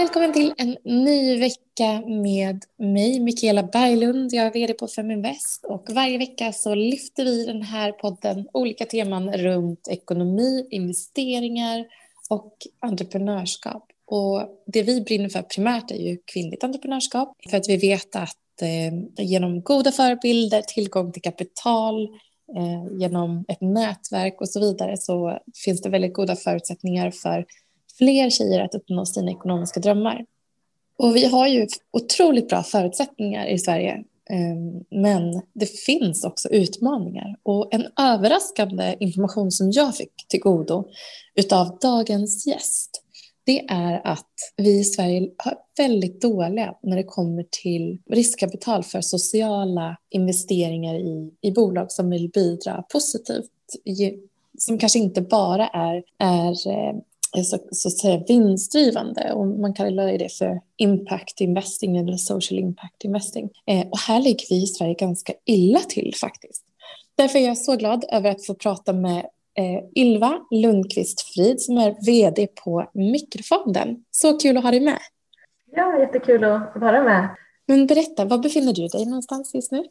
[0.00, 4.32] Välkommen till en ny vecka med mig, Mikaela Berglund.
[4.32, 8.48] Jag är vd på Feminvest och varje vecka så lyfter vi i den här podden
[8.52, 11.84] olika teman runt ekonomi, investeringar
[12.30, 13.86] och entreprenörskap.
[14.06, 18.62] Och det vi brinner för primärt är ju kvinnligt entreprenörskap för att vi vet att
[18.62, 22.02] eh, genom goda förebilder, tillgång till kapital,
[22.56, 27.46] eh, genom ett nätverk och så vidare så finns det väldigt goda förutsättningar för
[28.00, 30.24] fler tjejer att uppnå sina ekonomiska drömmar.
[30.96, 34.04] Och vi har ju otroligt bra förutsättningar i Sverige.
[34.30, 37.36] Ehm, men det finns också utmaningar.
[37.42, 40.84] Och en överraskande information som jag fick till godo
[41.34, 43.02] utav dagens gäst
[43.44, 49.00] det är att vi i Sverige är väldigt dåliga när det kommer till riskkapital för
[49.00, 53.50] sociala investeringar i, i bolag som vill bidra positivt
[54.58, 56.94] som kanske inte bara är, är eh,
[57.36, 63.04] så, så att säga vinstdrivande och man kallar det för impact investing eller social impact
[63.04, 63.50] investing.
[63.66, 66.64] Eh, och här ligger vi i Sverige ganska illa till faktiskt.
[67.14, 69.18] Därför är jag så glad över att få prata med
[69.54, 74.04] eh, Ylva Lundqvist Frid som är vd på Mikrofonden.
[74.10, 74.98] Så kul att ha dig med.
[75.72, 77.28] Ja, jättekul att vara med.
[77.66, 79.84] Men berätta, var befinner du dig någonstans just nu?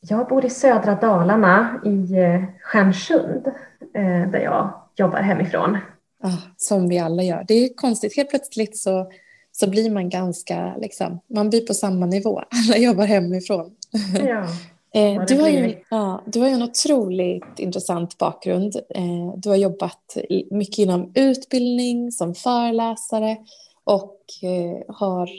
[0.00, 3.46] Jag bor i södra Dalarna i eh, Stjärnsund
[3.94, 5.78] eh, där jag jobbar hemifrån.
[6.26, 7.44] Ah, som vi alla gör.
[7.48, 9.10] Det är konstigt, helt plötsligt så,
[9.52, 12.38] så blir man ganska, liksom, man blir på samma nivå.
[12.68, 13.76] Alla jobbar hemifrån.
[14.18, 14.46] Ja,
[15.00, 18.76] eh, du, har ju, ja, du har ju en otroligt intressant bakgrund.
[18.88, 20.16] Eh, du har jobbat
[20.50, 23.36] mycket inom utbildning, som föreläsare
[23.84, 25.30] och eh, har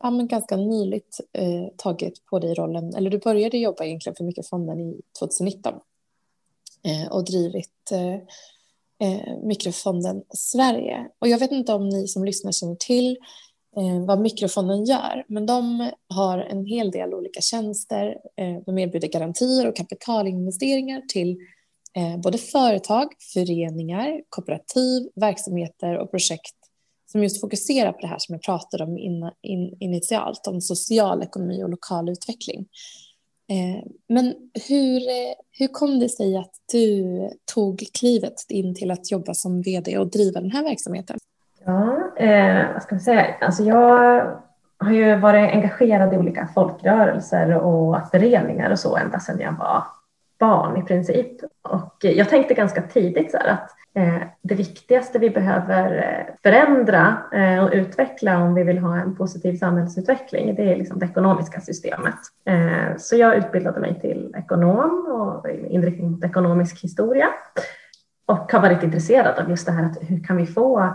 [0.00, 1.20] ja, men ganska nyligt
[1.76, 5.74] tagit på dig rollen, eller du började jobba egentligen för Mikrofonden i 2019
[7.10, 7.92] och drivit
[9.00, 11.06] eh, Mikrofonden Sverige.
[11.18, 13.16] Och jag vet inte om ni som lyssnar känner till
[13.76, 18.06] eh, vad Mikrofonden gör, men de har en hel del olika tjänster.
[18.36, 21.38] Eh, de erbjuder garantier och kapitalinvesteringar till
[21.96, 26.54] eh, både företag, föreningar, kooperativ, verksamheter och projekt
[27.12, 31.22] som just fokuserar på det här som jag pratade om in, in, initialt, om social
[31.22, 32.66] ekonomi och lokal utveckling.
[33.50, 34.34] Eh, men
[34.68, 37.04] hur, eh, hur kom det sig att du
[37.54, 41.18] tog klivet in till att jobba som vd och driva den här verksamheten?
[41.64, 43.26] Ja, eh, vad ska man säga?
[43.40, 44.26] Alltså jag
[44.78, 49.84] har ju varit engagerad i olika folkrörelser och föreningar och så ända sedan jag var
[50.40, 51.32] barn i princip.
[51.62, 57.16] Och eh, jag tänkte ganska tidigt så att Eh, det viktigaste vi behöver eh, förändra
[57.32, 61.60] eh, och utveckla om vi vill ha en positiv samhällsutveckling, det är liksom det ekonomiska
[61.60, 62.14] systemet.
[62.44, 67.28] Eh, så jag utbildade mig till ekonom och inriktning mot ekonomisk historia
[68.26, 70.94] och har varit intresserad av just det här att hur kan vi få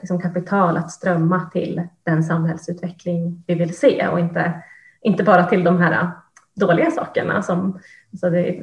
[0.00, 4.52] liksom kapital att strömma till den samhällsutveckling vi vill se och inte,
[5.00, 6.10] inte bara till de här
[6.54, 7.78] dåliga sakerna som
[8.12, 8.62] alltså det,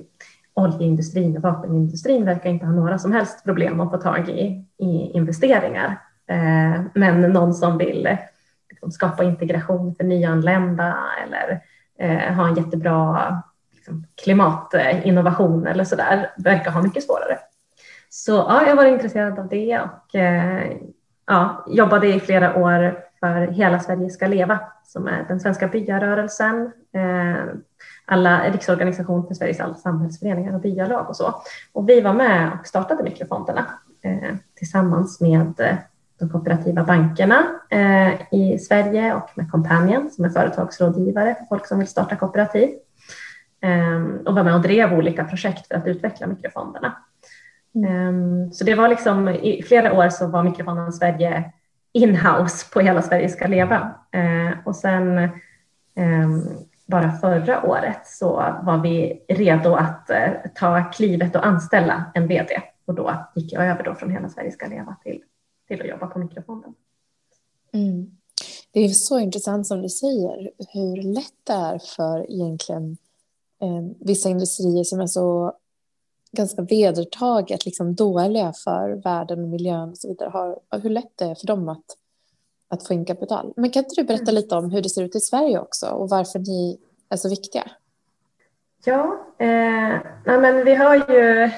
[0.53, 5.11] oljeindustrin och vapenindustrin verkar inte ha några som helst problem att få tag i, i
[5.13, 6.01] investeringar.
[6.27, 8.17] Eh, men någon som vill
[8.69, 11.61] liksom, skapa integration för nyanlända eller
[11.99, 13.43] eh, ha en jättebra
[13.75, 17.39] liksom, klimatinnovation eller så där verkar ha mycket svårare.
[18.09, 20.71] Så ja, jag var intresserad av det och eh,
[21.27, 26.71] ja, jobbade i flera år för Hela Sverige ska leva som är den svenska byarörelsen
[26.93, 27.45] eh,
[28.05, 31.41] alla riksorganisation för Sveriges alla samhällsföreningar och byalag och så.
[31.73, 33.65] Och vi var med och startade mikrofonderna
[34.01, 35.75] eh, tillsammans med eh,
[36.19, 41.79] de kooperativa bankerna eh, i Sverige och med Companion som är företagsrådgivare för folk som
[41.79, 42.69] vill starta kooperativ.
[43.61, 46.95] Eh, och var med och drev olika projekt för att utveckla mikrofonderna.
[47.75, 48.13] Eh,
[48.51, 51.51] så det var liksom i flera år så var mikrofonden Sverige
[51.93, 53.95] inhouse på Hela Sverige ska leva.
[54.11, 55.29] Eh, och sen
[56.89, 58.31] bara förra året så
[58.63, 63.67] var vi redo att eh, ta klivet och anställa en VD och då gick jag
[63.67, 65.23] över då från Hela Sverige ska leva till,
[65.67, 66.73] till att jobba på mikrofonden.
[67.73, 68.11] Mm.
[68.71, 72.97] Det är så intressant som du säger hur lätt det är för egentligen
[73.61, 75.53] eh, vissa industrier som är så
[76.31, 80.29] ganska vedertaget liksom dåliga för världen och miljön och så vidare.
[80.29, 81.85] Har, hur lätt det är för dem att
[82.69, 83.53] att få in kapital.
[83.55, 84.35] Men kan inte du berätta mm.
[84.35, 86.79] lite om hur det ser ut i Sverige också och varför ni
[87.09, 87.63] är så viktiga?
[88.85, 91.49] Ja, eh, nej men vi har ju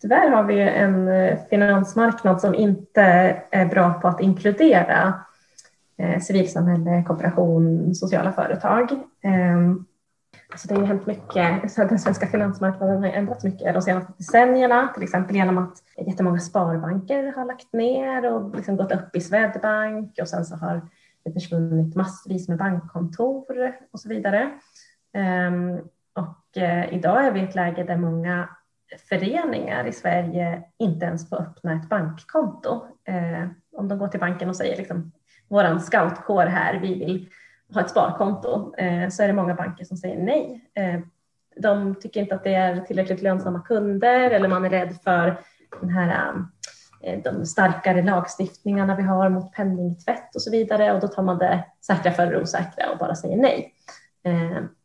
[0.00, 3.02] tyvärr har vi en eh, finansmarknad som inte
[3.50, 5.14] är bra på att inkludera
[5.96, 8.92] eh, civilsamhälle, kooperation, sociala företag.
[9.22, 9.74] Eh,
[10.52, 11.76] Alltså det har ju hänt mycket.
[11.76, 17.32] Den svenska finansmarknaden har ändrats mycket de senaste decennierna, till exempel genom att jättemånga sparbanker
[17.36, 20.88] har lagt ner och liksom gått upp i Swedbank och sen så har
[21.24, 24.50] det försvunnit massvis med bankkontor och så vidare.
[25.12, 25.78] Ehm,
[26.12, 28.48] och eh, idag är vi i ett läge där många
[29.08, 32.86] föreningar i Sverige inte ens får öppna ett bankkonto.
[33.04, 35.12] Ehm, om de går till banken och säger liksom,
[35.48, 37.28] våran scoutkår här, vi vill
[37.74, 40.70] ha ett sparkonto, eh, så är det många banker som säger nej.
[40.74, 41.00] Eh,
[41.56, 45.40] de tycker inte att det är tillräckligt lönsamma kunder eller man är rädd för
[45.80, 46.34] den här,
[47.02, 51.38] eh, de starkare lagstiftningarna vi har mot penningtvätt och så vidare och då tar man
[51.38, 53.74] det säkra för det osäkra och bara säger nej.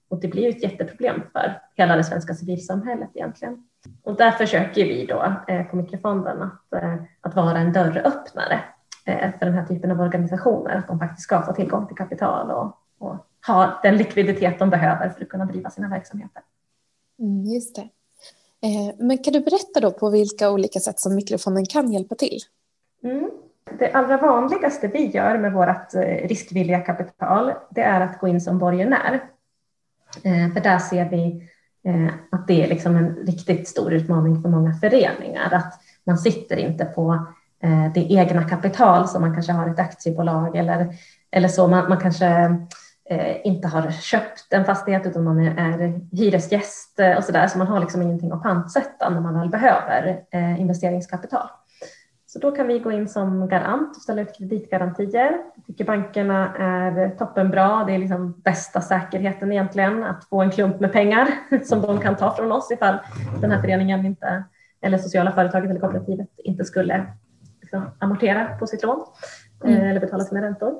[0.09, 3.67] Och det blir ju ett jätteproblem för hela det svenska civilsamhället egentligen.
[4.03, 5.33] Och där försöker vi då
[5.71, 6.83] på Mikrofonden att,
[7.21, 8.59] att vara en dörröppnare
[9.05, 12.77] för den här typen av organisationer, att de faktiskt ska få tillgång till kapital och,
[12.99, 13.15] och
[13.47, 16.41] ha den likviditet de behöver för att kunna driva sina verksamheter.
[17.19, 17.89] Mm, just det.
[18.67, 22.39] Eh, men kan du berätta då på vilka olika sätt som mikrofonden kan hjälpa till?
[23.03, 23.29] Mm.
[23.79, 28.41] Det allra vanligaste vi gör med vårt eh, riskvilliga kapital, det är att gå in
[28.41, 29.23] som borgenär.
[30.53, 31.49] För där ser vi
[32.31, 36.85] att det är liksom en riktigt stor utmaning för många föreningar, att man sitter inte
[36.85, 40.95] på Eh, Eh, det egna kapital som man kanske har i ett aktiebolag eller,
[41.31, 41.67] eller så.
[41.67, 42.27] Man, man kanske
[43.09, 47.47] eh, inte har köpt en fastighet utan man är, hyresgäst eh, och så där.
[47.47, 50.21] Så man har liksom ingenting att pantsätta när man väl behöver
[50.59, 51.47] investeringskapital.
[52.25, 55.37] Så då kan vi gå in som garant och ställa ut kreditgarantier.
[55.55, 57.83] Jag tycker bankerna är toppenbra.
[57.83, 61.27] Det är liksom bästa säkerheten egentligen att få en klump med pengar
[61.63, 62.97] som de kan ta från oss ifall
[63.41, 64.43] den här föreningen inte
[64.81, 67.05] eller sociala företaget eller kooperativet inte skulle
[67.73, 69.05] liksom amortera på sitt lån
[69.63, 69.81] mm.
[69.81, 70.73] Eh, eller betala sina räntor.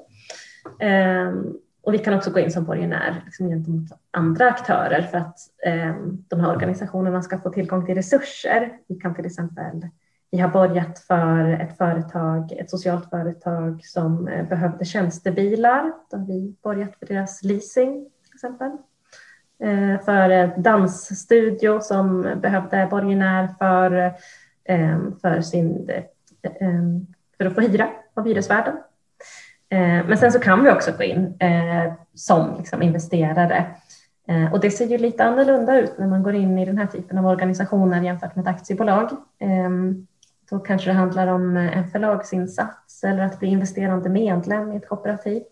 [0.80, 5.38] Ehm, och vi kan också gå in som borgenär liksom gentemot andra aktörer för att
[5.66, 8.78] ehm, de här organisationerna ska få tillgång till resurser.
[8.88, 9.88] Vi kan till exempel
[10.32, 15.94] vi har borgat för ett företag, ett socialt företag som eh, behövde tjänstebilar.
[16.12, 18.72] Då har vi borgat för deras leasing till exempel.
[19.64, 24.14] Eh, för ett dansstudio som behövde borgenär för,
[24.66, 25.90] ehm, för sin
[27.38, 28.76] för att få hyra av hyresvärden.
[29.70, 33.66] Ehm, men sen så kan vi också gå in eh, som liksom investerare
[34.28, 36.88] ehm, och det ser ju lite annorlunda ut när man går in i den här
[36.88, 39.10] typen av organisationer jämfört med ett aktiebolag.
[40.50, 45.44] Då kanske det handlar om en förlagsinsats eller att bli investerande medlem i ett kooperativ.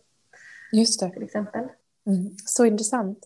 [0.72, 1.10] Just det.
[1.10, 1.62] Till exempel.
[2.08, 3.20] Mm, så intressant.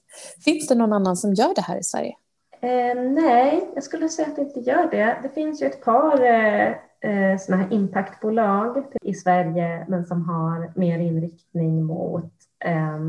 [0.45, 2.15] Finns det någon annan som gör det här i Sverige?
[2.61, 5.17] Eh, nej, jag skulle säga att det inte gör det.
[5.23, 6.75] Det finns ju ett par eh,
[7.05, 12.33] eh, sådana här impactbolag i Sverige men som har mer inriktning mot
[12.65, 12.99] eh,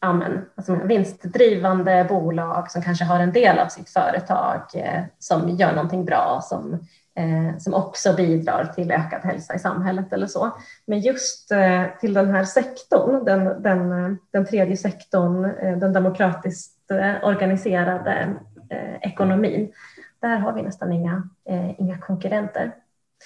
[0.00, 5.74] amen, alltså vinstdrivande bolag som kanske har en del av sitt företag eh, som gör
[5.74, 6.72] någonting bra som,
[7.14, 10.50] eh, som också bidrar till ökad hälsa i samhället eller så.
[10.86, 16.90] Men just eh, till den här sektorn, den, den, den tredje sektorn, eh, den demokratiskt
[16.90, 18.34] eh, organiserade
[18.70, 19.72] eh, ekonomin,
[20.20, 22.74] där har vi nästan inga, eh, inga konkurrenter.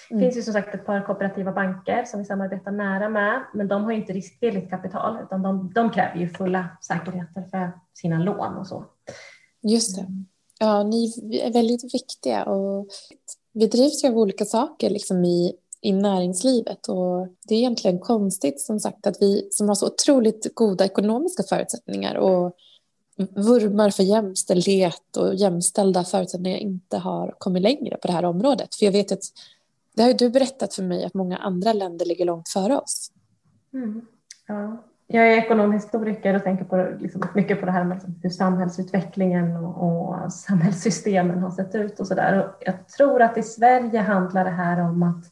[0.09, 0.25] Det mm.
[0.25, 3.85] finns ju som sagt ett par kooperativa banker som vi samarbetar nära med, men de
[3.85, 8.67] har inte riskvilligt kapital utan de, de kräver ju fulla säkerheter för sina lån och
[8.67, 8.85] så.
[9.63, 10.07] Just det.
[10.59, 11.05] Ja, ni
[11.43, 12.89] är väldigt viktiga och
[13.53, 18.61] vi drivs ju av olika saker liksom i, i näringslivet och det är egentligen konstigt
[18.61, 22.57] som sagt att vi som har så otroligt goda ekonomiska förutsättningar och
[23.17, 28.75] vurmar för jämställdhet och jämställda förutsättningar inte har kommit längre på det här området.
[28.75, 29.23] För jag vet att
[29.95, 33.13] det har du berättat för mig att många andra länder ligger långt före oss.
[33.73, 34.07] Mm.
[34.47, 34.83] Ja.
[35.07, 39.85] Jag är ekonomhistoriker och tänker på, liksom, mycket på det här med hur samhällsutvecklingen och,
[39.85, 42.51] och samhällssystemen har sett ut och så där.
[42.61, 45.25] Jag tror att i Sverige handlar det här om att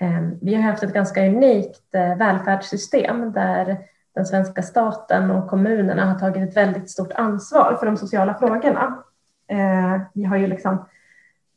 [0.00, 3.78] eh, vi har haft ett ganska unikt eh, välfärdssystem där
[4.14, 9.02] den svenska staten och kommunerna har tagit ett väldigt stort ansvar för de sociala frågorna.
[9.48, 10.86] Eh, vi har ju liksom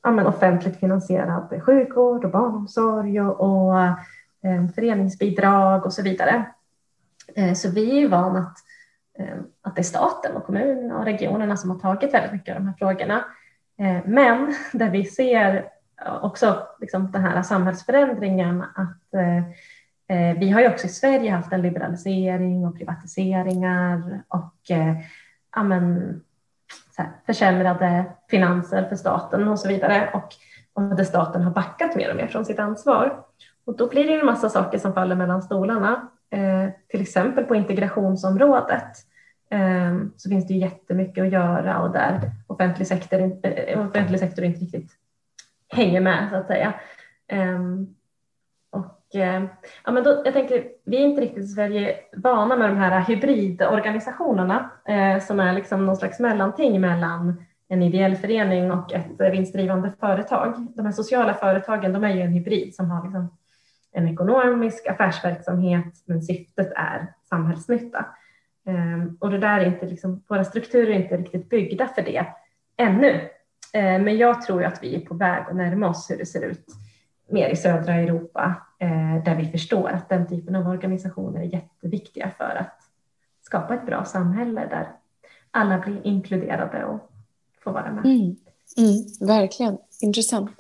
[0.04, 3.80] ja, men offentligt finansierad sjukvård och barnomsorg och, och
[4.44, 6.46] eh, föreningsbidrag och så vidare.
[7.36, 8.58] Eh, så vi är ju vana att,
[9.20, 12.62] eh, att det är staten och kommunerna och regionerna som har tagit väldigt mycket av
[12.62, 13.26] de här frågorna.
[13.80, 15.70] Eh, men där vi ser
[16.22, 19.44] också liksom den här samhällsförändringen att eh,
[20.14, 24.96] Eh, vi har ju också i Sverige haft en liberalisering och privatiseringar och eh,
[25.56, 26.22] ja, men,
[26.98, 30.30] här, försämrade finanser för staten och så vidare och,
[30.74, 33.24] och där staten har backat mer och mer från sitt ansvar.
[33.66, 37.56] Och då blir det en massa saker som faller mellan stolarna, eh, till exempel på
[37.56, 38.98] integrationsområdet.
[39.50, 44.46] eh, så finns det ju jättemycket att göra och där offentlig sektor, eh, offentlig sektor
[44.46, 44.92] inte riktigt
[45.70, 46.74] hänger med så att säga.
[47.28, 47.96] Ehm,
[49.16, 49.44] Eh,
[49.86, 53.02] ja, men då, jag tänker, vi är inte riktigt i Sverige vana med de här
[53.02, 59.92] hybridorganisationerna eh, som är liksom någon slags mellanting mellan en ideell förening och ett vinstdrivande
[60.00, 60.68] företag.
[60.76, 63.38] De här sociala företagen de är ju en hybrid som har liksom
[63.92, 68.06] en ekonomisk affärsverksamhet men syftet är samhällsnytta.
[68.68, 72.26] Eh, och det där är inte liksom, våra strukturer är inte riktigt byggda för det
[72.78, 73.30] ännu.
[73.74, 76.42] Eh, men jag tror att vi är på väg att närma oss hur det ser
[76.42, 76.66] ut
[77.28, 82.32] mer i södra Europa eh, där vi förstår att den typen av organisationer är jätteviktiga
[82.38, 82.80] för att
[83.42, 84.88] skapa ett bra samhälle där
[85.52, 87.12] alla blir inkluderade och
[87.64, 88.06] får vara med.
[88.06, 88.36] Mm.
[88.78, 90.52] Mm, verkligen, intressant.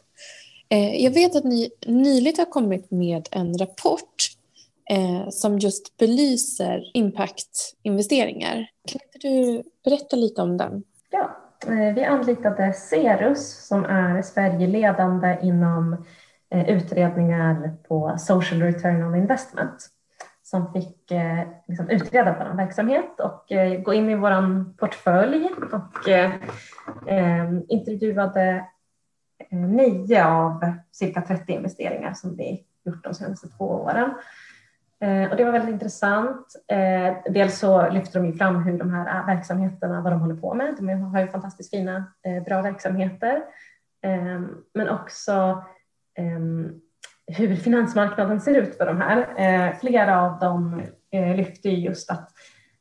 [0.69, 4.15] Eh, jag vet att ni nyligen har kommit med en rapport
[4.89, 8.67] eh, som just belyser impactinvesteringar.
[8.87, 10.83] Kan inte du berätta lite om den?
[11.09, 11.37] Ja,
[11.95, 15.99] vi anlitade Cerus som är Sverigeledande inom eh,
[16.53, 19.89] Eh, utredningar på social return on investment
[20.43, 26.09] som fick eh, liksom utreda vår verksamhet och eh, gå in i vår portfölj och
[26.09, 26.31] eh,
[27.07, 28.65] eh, intervjuade
[29.37, 34.13] eh, nio av cirka 30 investeringar som vi gjort de senaste två åren.
[34.99, 36.47] Eh, och det var väldigt intressant.
[36.67, 40.35] Eh, dels så lyfter de ju fram hur de här eh, verksamheterna, vad de håller
[40.35, 40.75] på med.
[40.79, 43.43] De har ju fantastiskt fina, eh, bra verksamheter.
[44.73, 45.63] Men också
[46.15, 46.81] Ehm,
[47.27, 49.33] hur finansmarknaden ser ut för de här.
[49.37, 52.29] Eh, flera av dem eh, lyfte just att,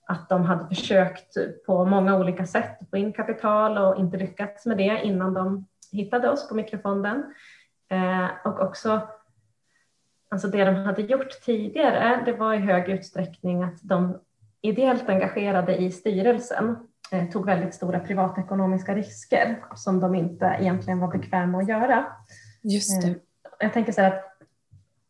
[0.06, 1.34] att de hade försökt
[1.66, 6.30] på många olika sätt få in kapital och inte lyckats med det innan de hittade
[6.30, 7.24] oss på mikrofonden.
[7.90, 9.00] Eh, och också
[10.32, 14.18] Alltså det de hade gjort tidigare, det var i hög utsträckning att de
[14.62, 16.76] ideellt engagerade i styrelsen
[17.12, 22.06] eh, tog väldigt stora privatekonomiska risker som de inte egentligen var bekväma att göra.
[22.62, 23.08] Just det.
[23.08, 23.14] Eh,
[23.58, 24.24] jag tänker så här att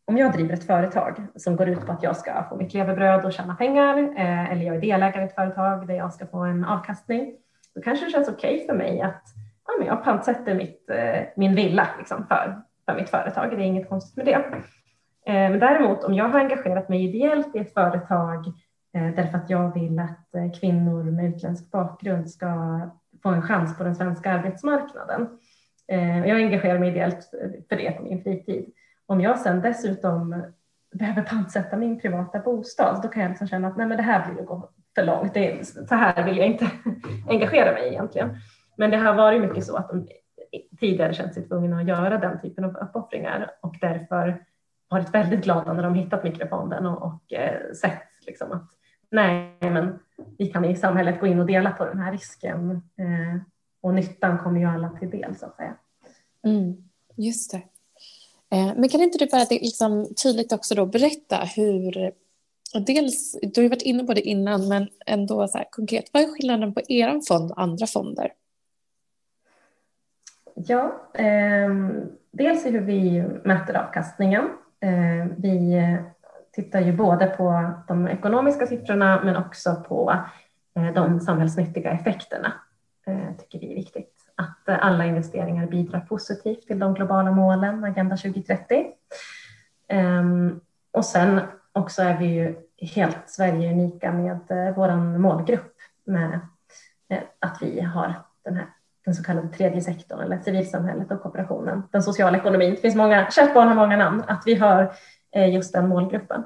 [0.05, 3.25] om jag driver ett företag som går ut på att jag ska få mitt levebröd
[3.25, 6.37] och tjäna pengar eh, eller jag är delägare i ett företag där jag ska få
[6.37, 7.35] en avkastning,
[7.75, 9.23] då kanske det känns okej okay för mig att
[9.67, 10.89] ja, men jag pantsätter mitt,
[11.35, 13.49] min villa liksom för, för mitt företag.
[13.49, 14.63] Det är inget konstigt med det.
[15.25, 18.47] Eh, men däremot om jag har engagerat mig ideellt i ett företag
[18.93, 22.81] eh, därför att jag vill att eh, kvinnor med utländsk bakgrund ska
[23.23, 25.27] få en chans på den svenska arbetsmarknaden.
[25.87, 27.29] Eh, jag engagerar mig ideellt
[27.69, 28.73] för det på min fritid.
[29.05, 30.43] Om jag sen dessutom
[30.93, 34.31] behöver pantsätta min privata bostad, då kan jag liksom känna att nej, men det här
[34.31, 35.33] blir att gå för långt.
[35.33, 36.69] Det är, så här vill jag inte
[37.29, 38.37] engagera mig egentligen.
[38.77, 40.07] Men det har varit mycket så att de
[40.79, 44.43] tidigare känt sig tvungna att göra den typen av uppoffringar och därför
[44.89, 48.69] varit väldigt glada när de hittat mikrofonden och, och eh, sett liksom att
[49.11, 49.99] nej, men
[50.37, 53.41] vi kan i samhället gå in och dela på den här risken eh,
[53.83, 55.75] och nyttan kommer ju alla till del så att säga.
[56.45, 56.77] Mm,
[57.15, 57.61] just det.
[58.57, 62.11] Eh, men kan inte du bara liksom, tydligt också då berätta hur
[62.87, 66.27] Dels, du har varit inne på det innan, men ändå så här, konkret, vad är
[66.27, 68.33] skillnaden på er fond och andra fonder?
[70.55, 71.69] Ja, eh,
[72.31, 74.49] dels hur vi mäter avkastningen
[74.83, 75.81] Eh, vi
[76.51, 80.13] tittar ju både på de ekonomiska siffrorna men också på
[80.75, 82.53] eh, de samhällsnyttiga effekterna.
[83.05, 84.13] Eh, tycker vi är viktigt.
[84.35, 88.85] Att alla investeringar bidrar positivt till de globala målen, Agenda 2030.
[89.87, 90.59] Ehm,
[90.91, 91.41] och sen
[91.71, 92.55] också är vi ju
[92.95, 94.39] helt Sverige unika med
[94.75, 96.39] vår målgrupp med
[97.39, 98.67] att vi har den här
[99.05, 102.71] den så kallade tredje sektorn eller civilsamhället och kooperationen, den sociala ekonomin.
[102.71, 104.93] Det finns många, kärt barn har många namn, att vi har
[105.31, 106.43] eh, just den målgruppen.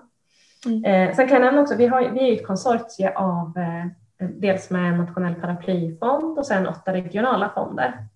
[0.66, 0.86] Mm.
[0.86, 3.86] Eh, sen kan jag nämna också, vi, har, vi är ett konsortie av eh,
[4.20, 8.08] dels med en nationell paraplyfond och sen åtta regionala fonder.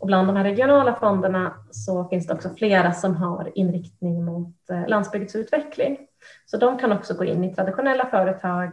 [0.00, 4.54] Och bland de här regionala fonderna så finns det också flera som har inriktning mot
[4.86, 5.98] landsbygdsutveckling.
[6.46, 8.72] Så de kan också gå in i traditionella företag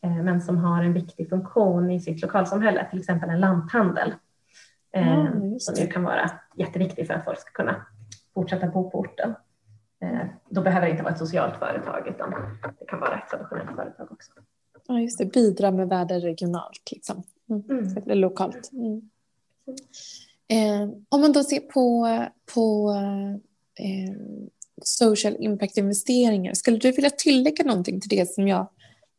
[0.00, 4.14] men som har en viktig funktion i sitt lokalsamhälle, till exempel en lanthandel
[4.92, 7.86] mm, som ju kan vara jätteviktig för att folk ska kunna
[8.34, 9.34] fortsätta bo på orten.
[10.02, 12.30] Eh, då behöver det inte vara ett socialt företag utan
[12.78, 14.32] det kan vara ett traditionellt företag också.
[14.88, 15.24] Ja, just det.
[15.24, 17.22] Bidra med värde regionalt, liksom.
[17.50, 17.62] Mm.
[17.70, 17.96] Mm.
[17.96, 18.70] Eller lokalt.
[18.72, 19.10] Mm.
[20.48, 22.08] Eh, om man då ser på,
[22.54, 22.94] på
[23.80, 24.16] eh,
[24.82, 28.68] social impact-investeringar, skulle du vilja tillägga någonting till det som jag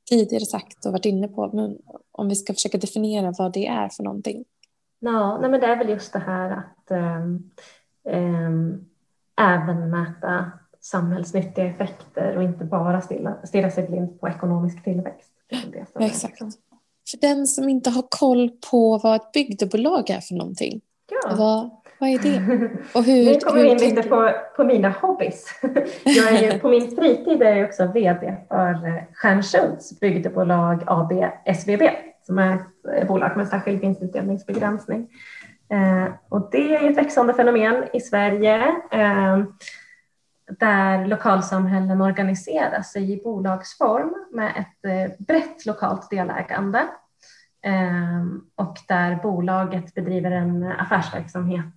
[0.10, 1.77] tidigare sagt och varit inne på, men
[2.12, 4.45] om vi ska försöka definiera vad det är för någonting?
[5.00, 7.51] Ja, nej men det är väl just det här att um,
[9.41, 13.01] även mäta samhällsnyttiga effekter och inte bara
[13.43, 15.35] stirra sig blind på ekonomisk tillväxt.
[16.00, 16.40] Exakt.
[17.12, 20.82] För den som inte har koll på vad ett bygdebolag är för någonting.
[21.12, 21.36] Ja.
[21.36, 22.70] Vad, vad är det?
[22.94, 25.46] Och hur, nu kommer vi in lite på, på mina hobbys.
[26.04, 31.12] Jag är ju, på min fritid är jag också VD för eh, Stjärnsunds bygdebolag AB
[31.46, 31.82] SVB
[32.25, 32.60] som är
[32.98, 35.10] ett bolag med särskild vinstutdelningsbegränsning.
[35.70, 38.56] Eh, och det är ett växande fenomen i Sverige
[38.92, 39.44] eh,
[40.60, 46.88] där lokalsamhällen organiserar sig i bolagsform med ett eh, brett lokalt delägande.
[47.63, 51.74] Ehm, och där bolaget bedriver en affärsverksamhet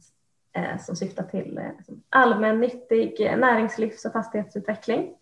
[0.57, 5.15] eh, som syftar till eh, liksom allmännyttig näringslivs och fastighetsutveckling.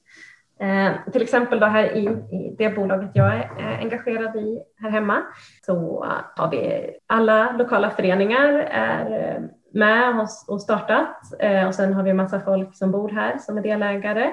[0.61, 2.05] Eh, till exempel då här i,
[2.37, 5.23] i, det bolaget jag är eh, engagerad i här hemma
[5.67, 11.17] så har vi alla lokala föreningar är med och, och startat.
[11.39, 14.33] Eh, och sen har vi massa folk som bor här som är delägare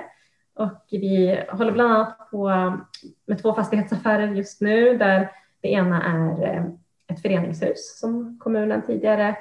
[0.56, 2.48] och vi håller bland annat på
[3.26, 5.32] med två fastighetsaffärer just nu där
[5.62, 6.66] det ena är eh,
[7.08, 9.36] ett föreningshus som kommunen tidigare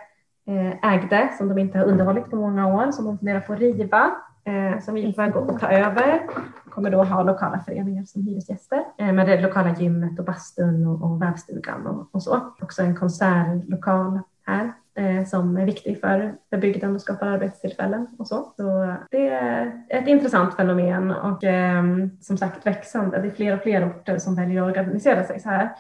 [0.47, 3.59] eh, ägde som de inte har underhållit på många år som de funderar på att
[3.59, 4.11] riva
[4.45, 6.23] eh, som vi får gå och ta över.
[6.71, 11.23] kommer då ha lokala föreningar som hyresgäster med det lokala gymmet och bastun och, och
[11.23, 12.53] vävstugan och, och, så.
[12.61, 18.29] Också en konsertlokal här eh, som är viktig för, för bygden och skapar arbetstillfällen och
[18.29, 18.53] så.
[18.57, 21.85] Så det är ett intressant fenomen och eh,
[22.21, 23.19] som sagt växande.
[23.19, 25.71] Det är fler och fler orter som väljer att organisera sig så här.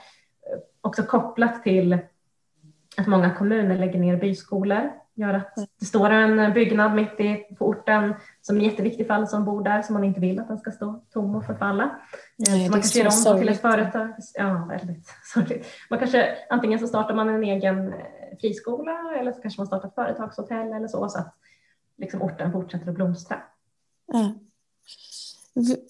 [0.80, 1.98] Också kopplat till
[2.96, 7.66] att många kommuner lägger ner byskolor gör att det står en byggnad mitt i på
[7.66, 10.58] orten som är jätteviktig för alla som bor där som man inte vill att den
[10.58, 11.90] ska stå tom och förfalla.
[12.36, 14.14] Nej, man kanske gör om till ett företag.
[14.34, 15.66] Ja, väldigt sorgligt.
[15.90, 17.98] Man kanske, antingen så startar man en egen eh,
[18.40, 21.34] friskola eller så kanske man startar ett företagshotell eller så så att
[21.96, 23.42] liksom orten fortsätter att blomstra.
[24.12, 24.34] Ja.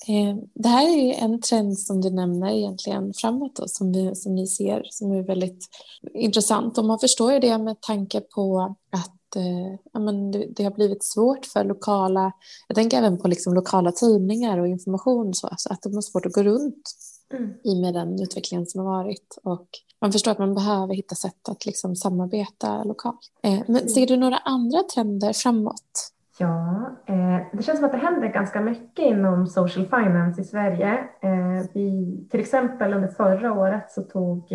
[0.08, 4.34] Eh, det här är en trend som du nämner egentligen framåt då, som, vi, som
[4.34, 5.68] ni ser som är väldigt
[6.14, 10.64] intressant och man förstår ju det med tanke på att eh, ja, men det, det,
[10.64, 12.32] har blivit svårt för lokala,
[12.68, 16.26] jag tänker även på liksom lokala tidningar och information så, alltså att de har svårt
[16.26, 16.90] att gå runt
[17.32, 17.54] mm.
[17.64, 19.68] i med den utvecklingen som har varit och
[20.02, 23.32] man förstår att man behöver hitta sätt att liksom samarbeta lokalt.
[23.42, 23.88] Eh, men mm.
[23.88, 26.12] ser du några andra trender framåt?
[26.38, 30.98] Ja, eh, det känns som att det händer ganska mycket inom social finance i Sverige.
[31.22, 34.48] Eh, vi, till exempel under förra året så tog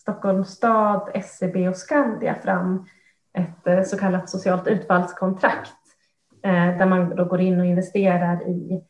[0.00, 2.86] Stockholms stad, SEB och Skandia fram
[3.38, 5.72] ett så kallat socialt utfallskontrakt
[6.78, 8.82] där man då går in och investerar i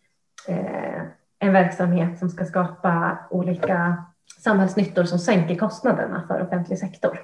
[1.46, 4.04] en verksamhet som ska skapa olika
[4.38, 7.18] samhällsnyttor som sänker kostnaderna för offentlig sektor.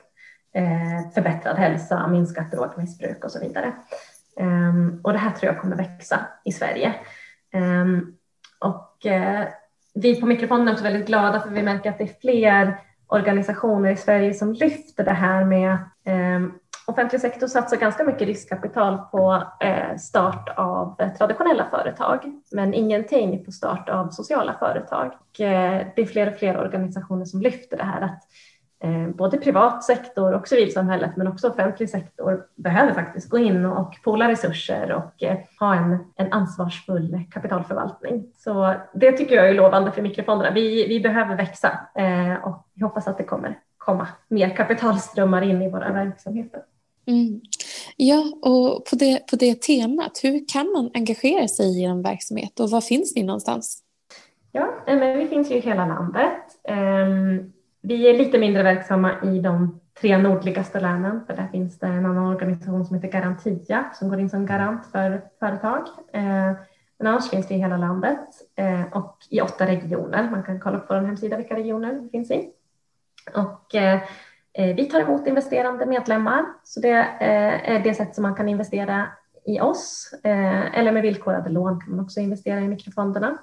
[0.54, 3.72] Eh, förbättrad hälsa, minskat drogmissbruk och så vidare.
[4.36, 6.94] Eh, och det här tror jag kommer växa i Sverige.
[7.52, 9.06] Ehm, eh, och
[9.94, 13.90] vi på Mikrofonden är också väldigt glada för vi märker att det är fler organisationer
[13.90, 16.52] i Sverige som lyfter det här med ehm,
[16.90, 22.20] offentlig sektor satsar ganska mycket riskkapital på eh, start av eh, traditionella företag,
[22.52, 25.06] men ingenting på start av sociala företag.
[25.38, 28.22] Eh, det är fler och fler organisationer som lyfter det här att
[29.16, 34.28] både privat sektor och civilsamhället men också offentlig sektor behöver faktiskt gå in och poola
[34.28, 35.22] resurser och
[35.60, 38.26] ha en, en ansvarsfull kapitalförvaltning.
[38.36, 40.50] Så det tycker jag är lovande för mikrofonderna.
[40.54, 41.78] Vi, vi behöver växa
[42.42, 46.62] och vi hoppas att det kommer komma mer kapitalströmmar in i våra verksamheter.
[47.10, 47.40] Mm.
[47.96, 52.60] Ja, och på det, på det temat, hur kan man engagera sig i en verksamhet
[52.60, 53.82] och var finns ni någonstans?
[54.52, 56.42] Ja, men vi finns ju i hela landet.
[56.68, 61.86] Ehm, vi är lite mindre verksamma i de tre nordligaste länen, för där finns det
[61.86, 65.86] en annan organisation som heter Garantia som går in som garant för företag.
[66.12, 66.54] Ehm,
[66.98, 70.30] men annars finns det i hela landet eh, och i åtta regioner.
[70.30, 72.50] Man kan kolla på vår hemsida vilka regioner det finns i.
[73.34, 74.00] Och eh,
[74.52, 78.48] Eh, vi tar emot investerande medlemmar, så det eh, är det sätt som man kan
[78.48, 79.06] investera
[79.46, 80.14] i oss.
[80.24, 83.38] Eh, eller med villkorade lån kan man också investera i mikrofonderna.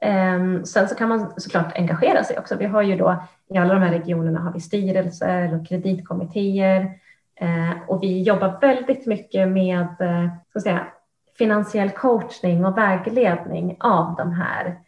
[0.00, 2.56] Ehm, sen så kan man såklart engagera sig också.
[2.56, 3.22] Vi har ju då
[3.54, 6.90] i alla de här regionerna har vi styrelser och kreditkommittéer
[7.86, 9.86] och vi jobbar väldigt mycket med
[10.50, 10.86] ska säga,
[11.38, 14.78] finansiell coachning och vägledning av de här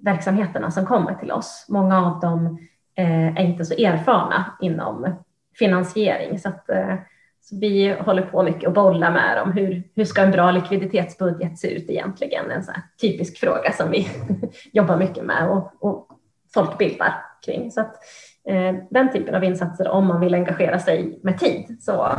[0.00, 1.66] verksamheterna som kommer till oss.
[1.68, 2.58] Många av dem
[2.94, 5.14] är inte så erfarna inom
[5.58, 6.66] finansiering så att
[7.44, 9.52] så vi håller på mycket och bollar med dem.
[9.52, 12.50] Hur, hur ska en bra likviditetsbudget se ut egentligen?
[12.50, 14.08] En sån typisk fråga som vi
[14.72, 16.08] jobbar mycket med och, och
[16.54, 17.70] folkbildar kring.
[17.70, 17.94] Så att,
[18.48, 22.18] eh, den typen av insatser, om man vill engagera sig med tid, så,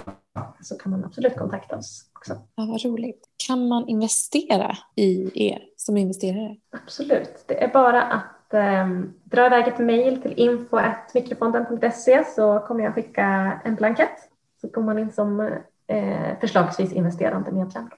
[0.61, 2.33] så kan man absolut kontakta oss också.
[2.55, 3.29] Ja, vad roligt.
[3.47, 6.55] Kan man investera i er som investerare?
[6.83, 7.45] Absolut.
[7.47, 8.87] Det är bara att eh,
[9.23, 14.29] dra iväg ett mejl till info.mikrofonden.se så kommer jag skicka en blankett.
[14.61, 15.39] Så går man in som
[15.87, 17.89] eh, förslagsvis investerande medlem.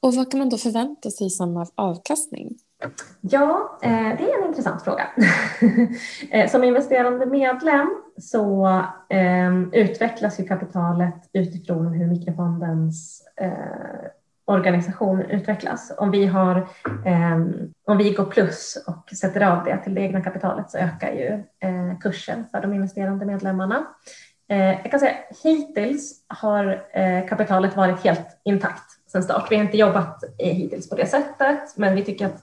[0.00, 2.58] Och vad kan man då förvänta sig som avkastning?
[3.20, 5.08] Ja, eh, det är en intressant fråga.
[6.30, 8.66] Eh, som investerande medlem så
[9.08, 13.22] eh, utvecklas ju kapitalet utifrån hur mikrofondens
[14.46, 15.92] organisation utvecklas.
[15.98, 16.68] Om vi, har,
[17.04, 21.12] ehm, om vi går plus och sätter av det till det egna kapitalet så ökar
[21.12, 23.86] ju eh, kursen för de investerande medlemmarna.
[24.48, 29.46] Eh, jag kan säga hittills har eh, kapitalet varit helt intakt sedan start.
[29.50, 32.42] Vi har inte jobbat hittills på det sättet, men vi tycker att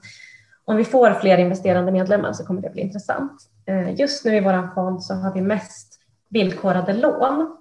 [0.64, 3.32] om vi får fler investerande medlemmar så kommer det bli intressant.
[3.66, 7.56] Eh, just nu i vår fond så har vi mest villkorade lån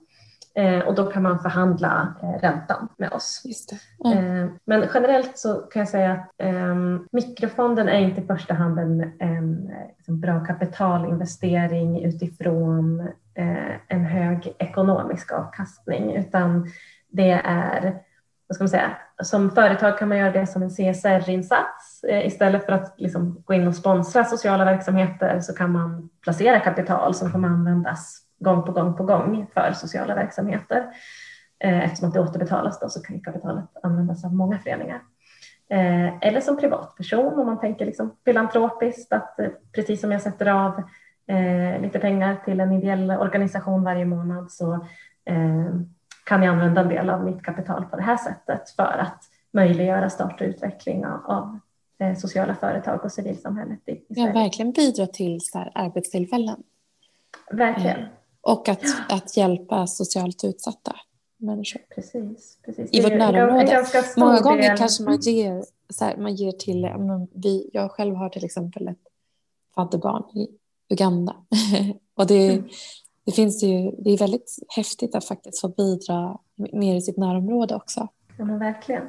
[0.85, 3.43] och då kan man förhandla eh, räntan med oss.
[4.05, 4.51] Mm.
[4.65, 9.11] Men generellt så kan jag säga att ehm, mikrofonden är inte i första hand en,
[9.19, 13.09] en liksom bra kapitalinvestering utifrån
[13.87, 16.67] en hög ekonomisk avkastning utan
[17.09, 18.01] det är
[18.47, 22.03] vad ska man säga, som företag kan man göra det som en CSR-insats.
[22.03, 26.59] Eh, istället för att liksom gå in och sponsra sociala verksamheter så kan man placera
[26.59, 30.87] kapital som kommer användas gång på gång på gång för sociala verksamheter.
[31.59, 35.01] Eh, eftersom att det återbetalas då så kan kapitalet användas av många föreningar.
[35.69, 39.39] Eh, eller som privatperson om man tänker liksom filantropiskt att
[39.75, 40.83] precis som jag sätter av
[41.81, 44.87] lite pengar till en ideell organisation varje månad så
[46.23, 50.09] kan jag använda en del av mitt kapital på det här sättet för att möjliggöra
[50.09, 51.59] start och utveckling av, av
[51.99, 56.63] eh, sociala företag och civilsamhället i, i Ja, verkligen bidra till så arbetstillfällen.
[57.51, 58.05] Verkligen.
[58.43, 60.95] Och att, att hjälpa socialt utsatta
[61.37, 61.81] människor.
[61.95, 62.89] Precis, precis.
[62.91, 63.85] I vårt närområde.
[64.17, 64.77] Många gånger del.
[64.77, 66.89] kanske man ger, så här, man ger till,
[67.33, 68.97] vi, jag själv har till exempel ett
[69.75, 70.47] fadderbarn i
[70.89, 71.35] Uganda.
[72.15, 72.69] och det, mm
[73.25, 76.37] det finns ju, det är väldigt häftigt att faktiskt få bidra
[76.73, 78.07] mer i sitt närområde också.
[78.37, 79.03] Ja, men verkligen.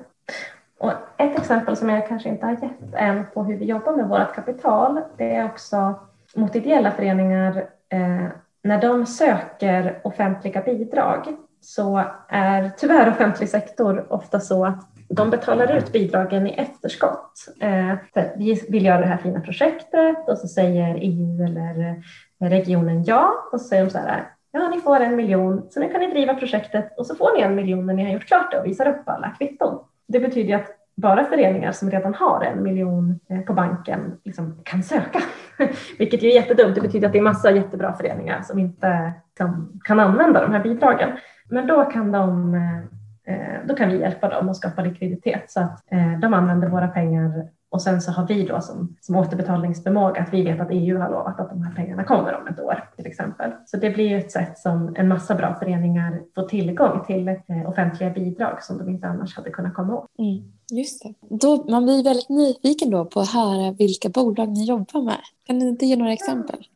[0.79, 4.09] Och ett exempel som jag kanske inte har gett än på hur vi jobbar med
[4.09, 5.95] vårt kapital, det är också
[6.35, 7.71] mot ideella föreningar.
[7.89, 8.27] Eh,
[8.65, 15.77] när de söker offentliga bidrag så är tyvärr offentlig sektor ofta så att de betalar
[15.77, 17.33] ut bidragen i efterskott.
[17.61, 17.95] Eh,
[18.37, 22.03] vi vill göra det här fina projektet och så säger EU eller
[22.41, 25.91] regionen ja och så säger de så här, ja ni får en miljon så nu
[25.91, 28.51] kan ni driva projektet och så får ni en miljon när ni har gjort klart
[28.51, 29.85] det och visar upp alla kvitton.
[30.09, 34.83] Det betyder att bara föreningar som redan har en miljon eh, på banken liksom kan
[34.83, 35.19] söka,
[35.99, 36.75] vilket är jättedumt.
[36.75, 40.63] Det betyder att det är massa jättebra föreningar som inte kan, kan använda de här
[40.63, 41.11] bidragen.
[41.51, 45.61] Men då kan, de, eh, eh, då kan vi hjälpa dem att skapa likviditet så
[45.61, 45.85] att
[46.21, 50.43] de använder våra pengar och sen så har vi då som, som återbetalningsförmåga att vi
[50.43, 53.51] vet att EU har lovat att de här pengarna kommer om ett år till exempel.
[53.67, 58.11] Så det blir ju ett sätt som en massa bra föreningar får tillgång till offentliga
[58.11, 60.07] bidrag som de inte annars hade kunnat komma åt.
[60.19, 61.15] Mm, just det.
[61.21, 65.21] Då, man blir väldigt nyfiken då på att höra vilka bolag ni jobbar med.
[65.47, 66.67] Kan ni inte ge några exempel?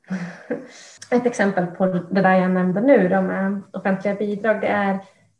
[1.11, 4.95] Ett exempel på det där jag nämnde nu då med offentliga bidrag det är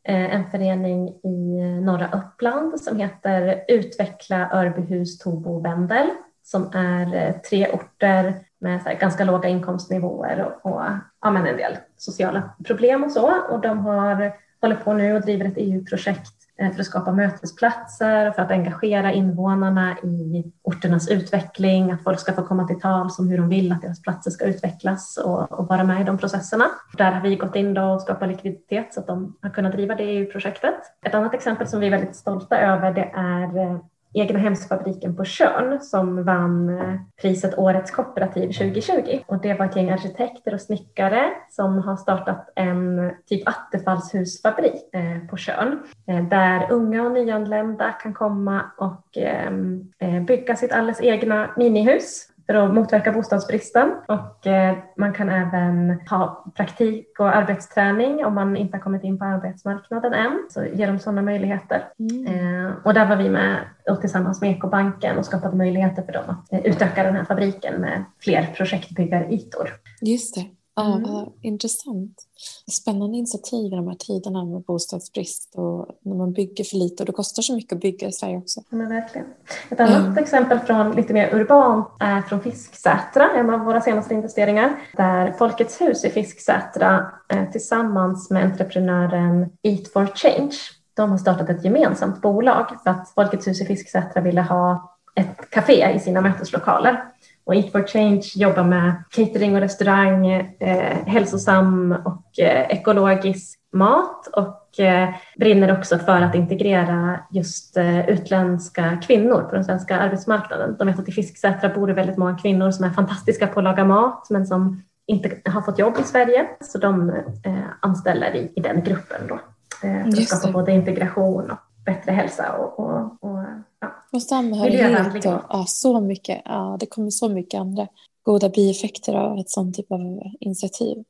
[0.05, 6.07] eh, en förening i eh, norra Uppland som heter Utveckla Örbyhus, Tobo och Vendel
[6.43, 10.83] som är eh, tre orter med ganska låga inkomstnivåer och, och
[11.21, 13.33] ja, men en del sociala problem och så.
[13.51, 18.31] Och de har, håller på nu och driver ett EU-projekt Eh, för att skapa mötesplatser,
[18.31, 23.29] för att engagera invånarna i orternas utveckling, att folk ska få komma till tals om
[23.29, 26.65] hur de vill att deras platser ska utvecklas och, och vara med i de processerna.
[26.97, 30.13] Där har vi gått in och skapat likviditet så att de har kunnat driva det
[30.13, 30.75] i projektet.
[31.07, 33.79] Ett annat exempel som vi är väldigt stolta över det är eh,
[34.15, 39.19] Egnahemsfabriken på Tjörn som vann eh, priset Årets kooperativ 2020.
[39.27, 45.29] Och det var ett gäng arkitekter och snickare som har startat en typ attefallshusfabrik eh,
[45.31, 49.93] på Tjörn eh, där unga och nyanlända kan komma och ehm,
[50.27, 53.93] bygga sitt alldeles egna minihus för att motverka bostadsbristen.
[54.09, 59.19] Och eh, man kan även ha praktik och arbetsträning om man inte har kommit in
[59.19, 60.47] på arbetsmarknaden än.
[60.51, 61.85] Så ger de sådana möjligheter.
[61.99, 62.27] Mm.
[62.27, 63.59] Eh, och där var vi med
[63.91, 67.81] och tillsammans med Ekobanken och skapade möjligheter för dem att eh, utöka den här fabriken
[67.81, 69.69] med fler projektbyggarytor.
[70.01, 70.58] Just det.
[70.79, 71.13] Ja, mm.
[71.13, 72.27] vad intressant.
[72.71, 77.07] Spännande initiativ i de här tiderna med bostadsbrist och när man bygger för lite och
[77.07, 78.61] det kostar så mycket att bygga i Sverige också.
[78.71, 79.27] Ja, men verkligen.
[79.71, 80.19] Ett annat mm.
[80.19, 85.81] exempel från lite mer urbant är från Fisksätra, en av våra senaste investeringar, där Folkets
[85.81, 90.57] hus i Fisksätra eh, tillsammans med entreprenören Eat for Change
[90.95, 95.51] de har startat ett gemensamt bolag för att Folkets hus i Fisksätra ville ha ett
[95.51, 97.03] café i sina möteslokaler.
[97.45, 104.27] Och Eat for Change jobbar med catering och restaurang, eh, hälsosam och eh, ekologisk mat
[104.27, 110.77] och eh, brinner också för att integrera just eh, utländska kvinnor på den svenska arbetsmarknaden.
[110.79, 113.65] De vet att i Fisksätra bor det väldigt många kvinnor som är fantastiska på att
[113.65, 117.11] laga mat men som inte har fått jobb i Sverige, så de
[117.45, 119.35] eh, anställer i, i den gruppen då.
[119.83, 123.45] Eh, för att skapa både integration och bättre hälsa och, och, och,
[123.81, 123.95] ja.
[124.13, 125.27] och samhörighet.
[125.27, 126.43] Och, ja, så mycket.
[126.45, 127.89] Ja, det kommer så mycket andra
[128.23, 131.05] goda bieffekter av ett sånt typ av initiativ.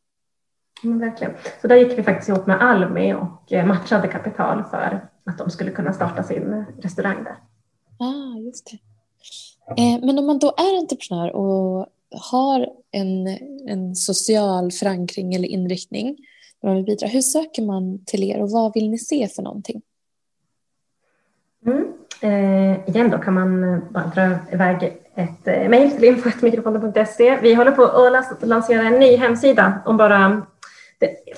[0.84, 1.32] Mm, verkligen.
[1.60, 5.50] Så där gick vi faktiskt ihop med Almi och eh, matchade kapital för att de
[5.50, 7.36] skulle kunna starta sin restaurang där.
[7.98, 8.78] Ah, just det.
[9.82, 11.86] Eh, men om man då är entreprenör och
[12.32, 13.26] har en,
[13.68, 16.16] en social förankring eller inriktning
[16.62, 19.82] man vill bidra, hur söker man till er och vad vill ni se för någonting?
[21.68, 21.92] Mm.
[22.20, 27.38] Eh, igen då kan man eh, bara dra iväg ett eh, mejl till info.mikrofonden.se.
[27.42, 30.42] Vi håller på att lansera en ny hemsida om bara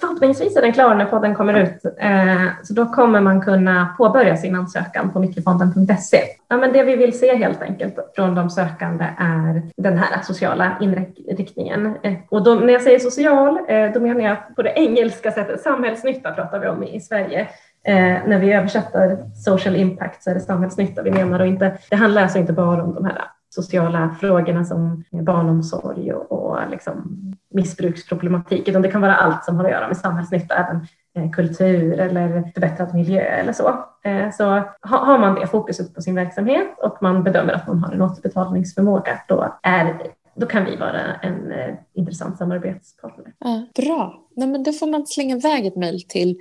[0.00, 4.36] Förhoppningsvis är den klar när podden kommer ut, eh, så då kommer man kunna påbörja
[4.36, 6.18] sin ansökan på mikrofonden.se.
[6.48, 10.76] Ja, men det vi vill se helt enkelt från de sökande är den här sociala
[10.80, 11.96] inriktningen.
[12.02, 15.60] Eh, och då, när jag säger social, eh, då menar jag på det engelska sättet,
[15.60, 17.48] samhällsnytta pratar vi om i Sverige.
[17.84, 21.96] Eh, när vi översätter social impact så är det samhällsnytta vi menar och inte, det
[21.96, 27.16] handlar alltså inte bara om de här sociala frågorna som barnomsorg och, och liksom
[27.54, 32.00] missbruksproblematik, utan det kan vara allt som har att göra med samhällsnytta, även eh, kultur
[32.00, 33.84] eller förbättrad miljö eller så.
[34.04, 37.92] Eh, så har man det fokuset på sin verksamhet och man bedömer att man har
[37.92, 40.02] en återbetalningsförmåga, då, är,
[40.34, 43.32] då kan vi vara en eh, intressant samarbetspartner.
[43.38, 44.26] Ja, bra.
[44.36, 46.38] Nej, men då får man slänga iväg ett mejl till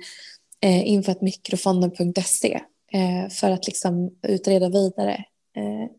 [0.60, 2.60] eh, info.mikrofonden.se
[2.92, 5.24] eh, för att liksom utreda vidare
[5.56, 5.90] eh,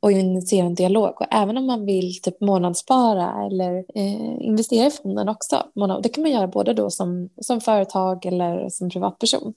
[0.00, 1.20] och initiera en dialog.
[1.20, 5.66] Och även om man vill typ månadsspara eller eh, investera i fonden också.
[6.02, 9.54] Det kan man göra både då som, som företag eller som privatperson.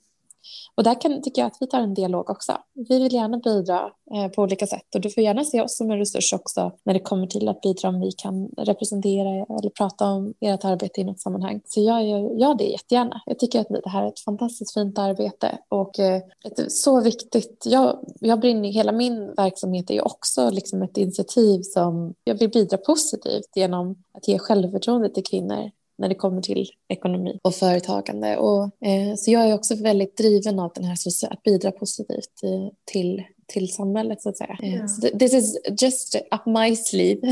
[0.74, 2.52] Och där kan, tycker jag att vi tar en dialog också.
[2.74, 5.90] Vi vill gärna bidra eh, på olika sätt och du får gärna se oss som
[5.90, 10.04] en resurs också när det kommer till att bidra om vi kan representera eller prata
[10.04, 11.60] om ert arbete i något sammanhang.
[11.64, 13.22] Så jag gör ja, det jättegärna.
[13.26, 17.62] Jag tycker att det här är ett fantastiskt fint arbete och eh, ett så viktigt.
[17.66, 22.50] Jag, jag brinner, hela min verksamhet är ju också liksom ett initiativ som jag vill
[22.50, 28.36] bidra positivt genom att ge självförtroende till kvinnor när det kommer till ekonomi och företagande.
[28.36, 30.96] Och, eh, så jag är också väldigt driven av den här
[31.30, 34.58] att bidra positivt i, till till samhället så att säga.
[34.62, 34.86] Yeah.
[34.86, 37.20] So this is just up my sleeve.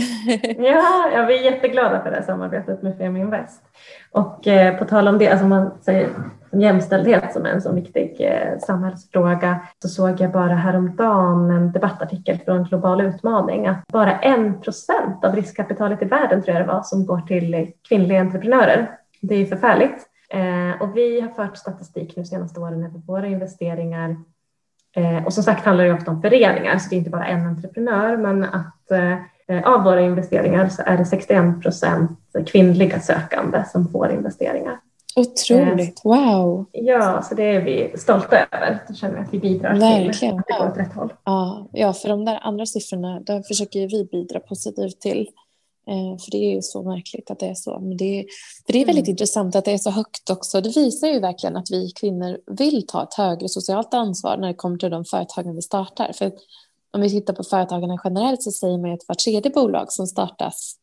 [0.58, 3.62] ja, ja, vi är jätteglada för det här samarbetet med Feminvest.
[4.10, 6.10] Och eh, på tal om det, alltså man säger
[6.60, 12.64] jämställdhet som en så viktig eh, samhällsfråga, så såg jag bara häromdagen en debattartikel från
[12.64, 17.06] Global utmaning att bara en procent av riskkapitalet i världen tror jag det var som
[17.06, 18.90] går till kvinnliga entreprenörer.
[19.20, 20.08] Det är förfärligt.
[20.30, 24.16] Eh, och vi har fört statistik nu senaste åren över våra investeringar
[24.96, 27.46] Eh, och som sagt handlar det ofta om föreningar, så det är inte bara en
[27.46, 33.88] entreprenör, men att eh, av våra investeringar så är det 61 procent kvinnliga sökande som
[33.88, 34.78] får investeringar.
[35.16, 36.66] Otroligt, wow!
[36.72, 38.84] Ja, så det är vi stolta över.
[38.88, 40.12] Då känner vi att vi bidrar Verkligen.
[40.12, 41.12] till att det går åt rätt håll.
[41.24, 45.28] Ja, ja, för de där andra siffrorna, där försöker vi bidra positivt till.
[45.86, 47.78] Eh, för det är ju så märkligt att det är så.
[47.78, 48.24] Men det är,
[48.66, 49.10] för det är väldigt mm.
[49.10, 50.60] intressant att det är så högt också.
[50.60, 54.54] Det visar ju verkligen att vi kvinnor vill ta ett högre socialt ansvar när det
[54.54, 56.12] kommer till de företagen vi startar.
[56.12, 56.32] För
[56.90, 60.76] om vi tittar på företagarna generellt så säger man att var tredje bolag som startas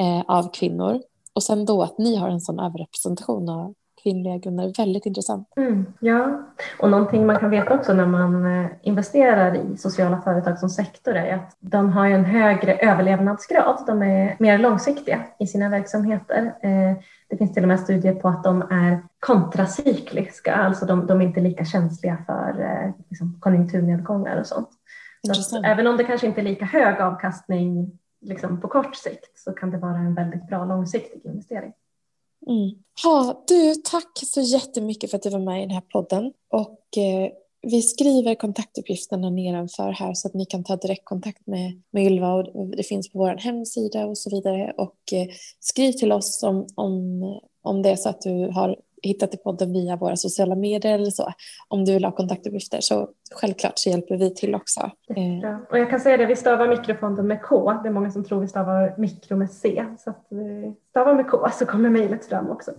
[0.00, 1.00] eh, av kvinnor
[1.34, 4.72] och sen då att ni har en sån överrepresentation av kvinnliga grundare.
[4.78, 5.48] Väldigt intressant.
[5.56, 6.42] Mm, ja,
[6.78, 11.14] och någonting man kan veta också när man eh, investerar i sociala företag som sektor
[11.14, 13.84] är att de har en högre överlevnadsgrad.
[13.86, 16.54] De är mer långsiktiga i sina verksamheter.
[16.62, 16.96] Eh,
[17.28, 21.24] det finns till och med studier på att de är kontracykliska, alltså de, de är
[21.24, 24.68] inte lika känsliga för eh, liksom, konjunkturnedgångar och sånt.
[25.34, 29.52] Så även om det kanske inte är lika hög avkastning liksom, på kort sikt så
[29.52, 31.72] kan det vara en väldigt bra långsiktig investering.
[32.46, 32.70] Mm.
[33.04, 36.32] Ha, du, tack så jättemycket för att du var med i den här podden.
[36.50, 37.30] Och eh,
[37.62, 42.34] vi skriver kontaktuppgifterna nedanför här så att ni kan ta direktkontakt med, med Ylva.
[42.34, 44.72] Och det finns på vår hemsida och så vidare.
[44.76, 45.26] Och eh,
[45.60, 47.22] skriv till oss om, om,
[47.62, 51.10] om det är så att du har hittat i podden via våra sociala medier eller
[51.10, 51.32] så.
[51.68, 54.90] Om du vill ha kontaktuppgifter så självklart så hjälper vi till också.
[55.06, 55.66] Ja.
[55.70, 57.72] Och jag kan säga det, vi stavar mikrofonden med K.
[57.82, 59.84] Det är många som tror vi stavar mikro med C.
[59.98, 62.70] Så att vi stavar med K så kommer mejlet fram också.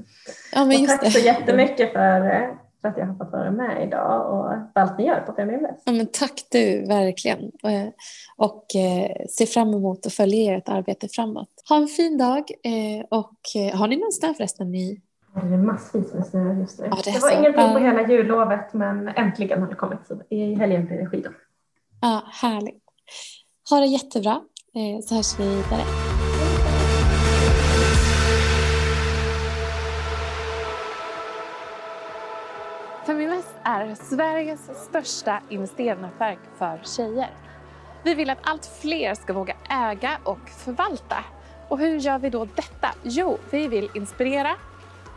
[0.53, 1.11] Ja, men just tack det.
[1.11, 2.21] så jättemycket för,
[2.81, 5.83] för att jag har fått vara med idag och för allt ni gör på Feminvest.
[5.85, 7.39] Ja, men tack du, verkligen.
[7.43, 7.89] Eh,
[8.37, 11.49] och eh, ser fram emot att följa ert arbete framåt.
[11.69, 13.35] Ha en fin dag eh, och
[13.73, 14.71] har ni någon snö förresten?
[15.33, 16.87] Det är massvis med snö just nu.
[16.89, 17.37] Ja, det, det var så.
[17.39, 20.07] ingenting på hela jullovet men äntligen har det kommit.
[20.07, 21.35] Så I helgen blir det skidor.
[22.01, 22.83] Ja, härligt.
[23.69, 24.41] Ha det jättebra
[25.03, 25.83] så hörs vi vidare.
[33.05, 37.29] Feminvest är Sveriges största investeringsnätverk för tjejer.
[38.03, 41.17] Vi vill att allt fler ska våga äga och förvalta.
[41.69, 42.87] Och hur gör vi då detta?
[43.03, 44.55] Jo, vi vill inspirera,